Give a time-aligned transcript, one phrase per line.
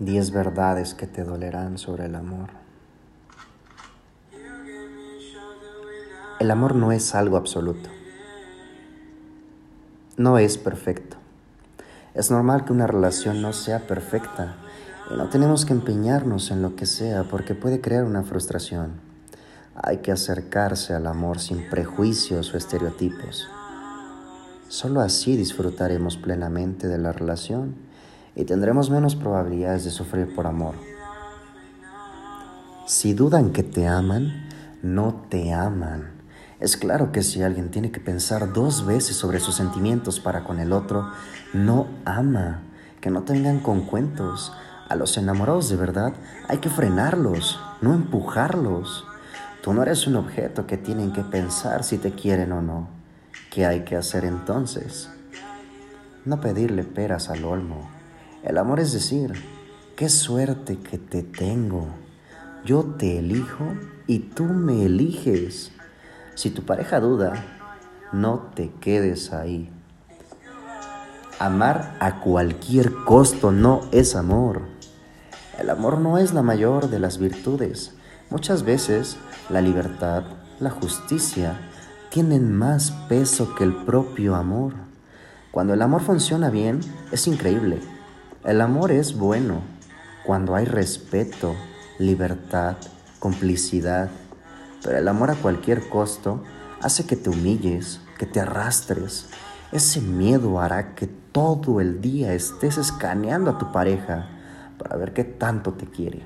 [0.00, 2.50] Diez verdades que te dolerán sobre el amor.
[6.38, 7.90] El amor no es algo absoluto.
[10.16, 11.16] No es perfecto.
[12.14, 14.54] Es normal que una relación no sea perfecta
[15.10, 19.00] y no tenemos que empeñarnos en lo que sea porque puede crear una frustración.
[19.74, 23.48] Hay que acercarse al amor sin prejuicios o estereotipos.
[24.68, 27.87] Solo así disfrutaremos plenamente de la relación
[28.38, 30.76] y tendremos menos probabilidades de sufrir por amor.
[32.86, 34.48] Si dudan que te aman,
[34.80, 36.12] no te aman.
[36.60, 40.60] Es claro que si alguien tiene que pensar dos veces sobre sus sentimientos para con
[40.60, 41.10] el otro,
[41.52, 42.62] no ama.
[43.00, 44.52] Que no tengan con cuentos.
[44.88, 46.12] A los enamorados de verdad
[46.46, 49.04] hay que frenarlos, no empujarlos.
[49.62, 52.88] Tú no eres un objeto que tienen que pensar si te quieren o no.
[53.50, 55.10] ¿Qué hay que hacer entonces?
[56.24, 57.97] No pedirle peras al olmo
[58.48, 59.32] el amor es decir,
[59.94, 61.86] qué suerte que te tengo.
[62.64, 63.74] Yo te elijo
[64.06, 65.70] y tú me eliges.
[66.34, 67.44] Si tu pareja duda,
[68.10, 69.70] no te quedes ahí.
[71.38, 74.62] Amar a cualquier costo no es amor.
[75.58, 77.92] El amor no es la mayor de las virtudes.
[78.30, 79.18] Muchas veces
[79.50, 80.24] la libertad,
[80.58, 81.60] la justicia,
[82.08, 84.72] tienen más peso que el propio amor.
[85.50, 86.80] Cuando el amor funciona bien,
[87.12, 87.97] es increíble.
[88.44, 89.62] El amor es bueno
[90.24, 91.56] cuando hay respeto,
[91.98, 92.76] libertad,
[93.18, 94.10] complicidad,
[94.82, 96.44] pero el amor a cualquier costo
[96.80, 99.26] hace que te humilles, que te arrastres.
[99.72, 104.28] Ese miedo hará que todo el día estés escaneando a tu pareja
[104.78, 106.22] para ver qué tanto te quiere.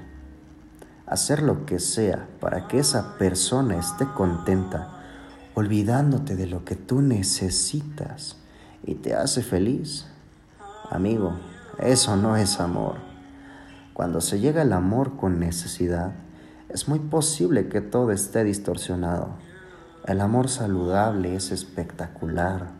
[1.06, 5.00] Hacer lo que sea para que esa persona esté contenta,
[5.54, 8.36] olvidándote de lo que tú necesitas
[8.84, 10.06] y te hace feliz.
[10.90, 11.38] Amigo,
[11.78, 12.96] eso no es amor.
[13.94, 16.12] Cuando se llega al amor con necesidad,
[16.68, 19.30] es muy posible que todo esté distorsionado.
[20.06, 22.70] El amor saludable es espectacular.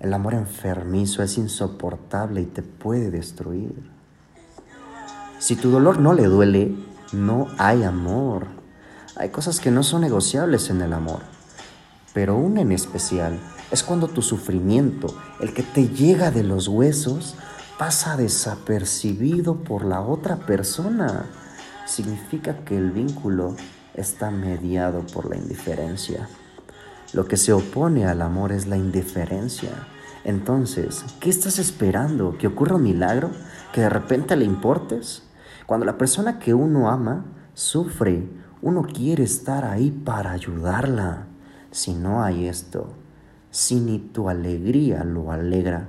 [0.00, 3.90] El amor enfermizo es insoportable y te puede destruir.
[5.38, 6.74] Si tu dolor no le duele,
[7.12, 8.46] no hay amor.
[9.16, 11.20] Hay cosas que no son negociables en el amor,
[12.12, 13.38] pero una en especial
[13.70, 17.36] es cuando tu sufrimiento, el que te llega de los huesos,
[17.78, 21.26] pasa desapercibido por la otra persona.
[21.86, 23.56] Significa que el vínculo
[23.94, 26.28] está mediado por la indiferencia.
[27.12, 29.70] Lo que se opone al amor es la indiferencia.
[30.24, 32.38] Entonces, ¿qué estás esperando?
[32.38, 33.30] ¿Que ocurra un milagro?
[33.72, 35.24] ¿Que de repente le importes?
[35.66, 37.24] Cuando la persona que uno ama
[37.54, 38.28] sufre,
[38.62, 41.26] uno quiere estar ahí para ayudarla.
[41.70, 42.94] Si no hay esto,
[43.50, 45.88] si ni tu alegría lo alegra,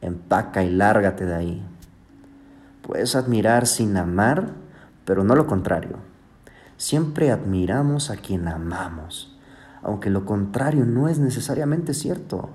[0.00, 1.62] empaca y lárgate de ahí.
[2.82, 4.52] Puedes admirar sin amar,
[5.04, 5.96] pero no lo contrario.
[6.76, 9.36] Siempre admiramos a quien amamos,
[9.82, 12.50] aunque lo contrario no es necesariamente cierto.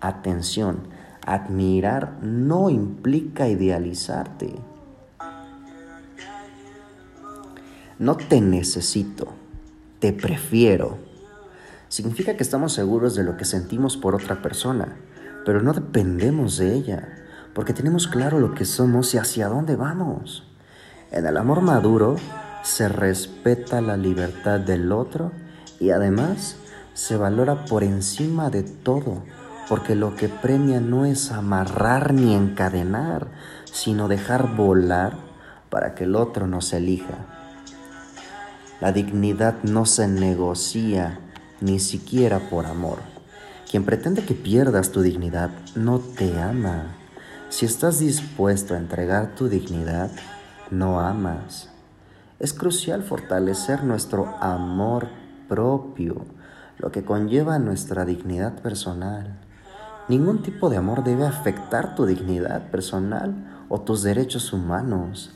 [0.00, 0.88] Atención,
[1.24, 4.54] admirar no implica idealizarte.
[7.98, 9.28] No te necesito,
[10.00, 10.98] te prefiero.
[11.88, 14.96] Significa que estamos seguros de lo que sentimos por otra persona
[15.44, 17.08] pero no dependemos de ella,
[17.54, 20.48] porque tenemos claro lo que somos y hacia dónde vamos.
[21.10, 22.16] En el amor maduro
[22.62, 25.32] se respeta la libertad del otro
[25.80, 26.56] y además
[26.94, 29.22] se valora por encima de todo,
[29.68, 33.28] porque lo que premia no es amarrar ni encadenar,
[33.64, 35.16] sino dejar volar
[35.70, 37.26] para que el otro nos elija.
[38.80, 41.20] La dignidad no se negocia
[41.60, 42.98] ni siquiera por amor.
[43.72, 46.94] Quien pretende que pierdas tu dignidad no te ama.
[47.48, 50.10] Si estás dispuesto a entregar tu dignidad,
[50.70, 51.70] no amas.
[52.38, 55.08] Es crucial fortalecer nuestro amor
[55.48, 56.26] propio,
[56.76, 59.40] lo que conlleva nuestra dignidad personal.
[60.06, 65.34] Ningún tipo de amor debe afectar tu dignidad personal o tus derechos humanos.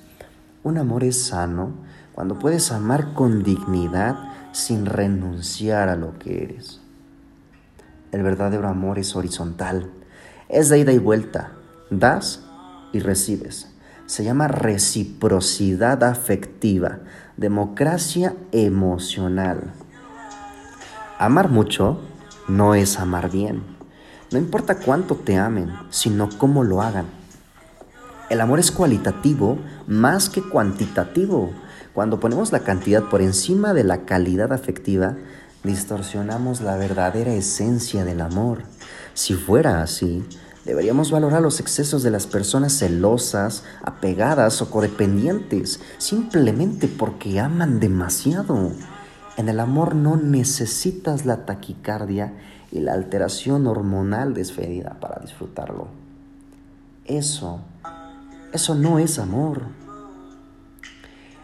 [0.63, 1.71] Un amor es sano
[2.13, 4.19] cuando puedes amar con dignidad
[4.53, 6.83] sin renunciar a lo que eres.
[8.13, 9.91] El verdadero amor es horizontal,
[10.49, 11.53] es de ida y vuelta,
[11.91, 12.45] das
[12.93, 13.73] y recibes.
[14.07, 17.01] Se llama reciprocidad afectiva,
[17.37, 19.73] democracia emocional.
[21.19, 22.01] Amar mucho
[22.47, 23.63] no es amar bien.
[24.31, 27.07] No importa cuánto te amen, sino cómo lo hagan.
[28.29, 31.53] El amor es cualitativo más que cuantitativo.
[31.95, 35.17] Cuando ponemos la cantidad por encima de la calidad afectiva,
[35.67, 38.63] distorsionamos la verdadera esencia del amor.
[39.13, 40.25] Si fuera así,
[40.67, 48.73] Deberíamos valorar los excesos de las personas celosas, apegadas o codependientes, simplemente porque aman demasiado.
[49.37, 52.33] En el amor no necesitas la taquicardia
[52.73, 55.87] y la alteración hormonal desfedida para disfrutarlo.
[57.05, 57.61] Eso,
[58.53, 59.63] eso no es amor.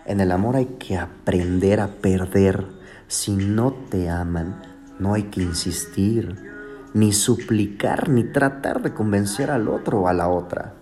[0.05, 2.67] En el amor hay que aprender a perder.
[3.08, 4.62] Si no te aman,
[4.99, 6.37] no hay que insistir
[6.94, 10.75] ni suplicar, ni tratar de convencer al otro o a la otra.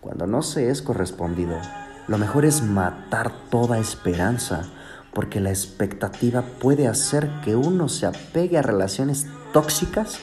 [0.00, 1.56] Cuando no se es correspondido,
[2.06, 4.62] lo mejor es matar toda esperanza,
[5.12, 10.18] porque la expectativa puede hacer que uno se apegue a relaciones tóxicas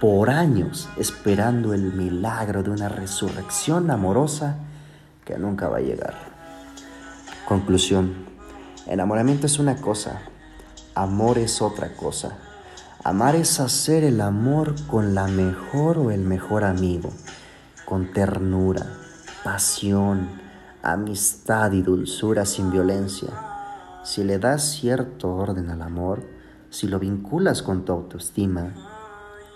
[0.00, 4.56] por años, esperando el milagro de una resurrección amorosa
[5.24, 6.14] que nunca va a llegar.
[7.46, 8.14] Conclusión.
[8.86, 10.22] Enamoramiento es una cosa,
[10.94, 12.38] amor es otra cosa.
[13.04, 17.10] Amar es hacer el amor con la mejor o el mejor amigo,
[17.84, 18.86] con ternura,
[19.42, 20.28] pasión,
[20.82, 23.28] amistad y dulzura sin violencia.
[24.04, 26.22] Si le das cierto orden al amor,
[26.70, 28.72] si lo vinculas con tu autoestima,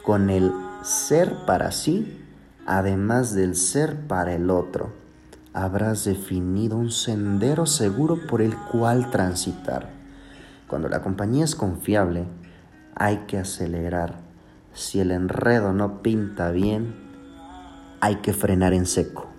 [0.04, 0.52] con el
[0.82, 2.24] ser para sí,
[2.66, 4.92] además del ser para el otro,
[5.52, 9.95] habrás definido un sendero seguro por el cual transitar.
[10.68, 12.24] Cuando la compañía es confiable,
[12.94, 14.16] hay que acelerar.
[14.72, 16.94] Si el enredo no pinta bien,
[18.00, 19.35] hay que frenar en seco.